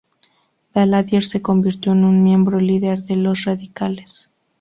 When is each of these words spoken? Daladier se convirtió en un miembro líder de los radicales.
Daladier 0.73 1.23
se 1.23 1.43
convirtió 1.43 1.91
en 1.91 2.03
un 2.05 2.23
miembro 2.23 2.59
líder 2.59 3.03
de 3.03 3.17
los 3.17 3.43
radicales. 3.45 4.31